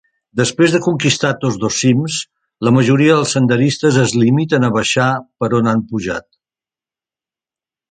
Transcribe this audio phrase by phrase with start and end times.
[0.39, 2.15] Després de conquistar tots dos cims,
[2.69, 5.13] la majoria dels senderistes es limiten a baixar
[5.45, 6.31] per on han pujat.